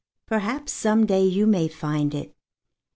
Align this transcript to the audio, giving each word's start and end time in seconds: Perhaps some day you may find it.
Perhaps 0.25 0.71
some 0.73 1.05
day 1.05 1.23
you 1.23 1.45
may 1.45 1.67
find 1.67 2.15
it. 2.15 2.33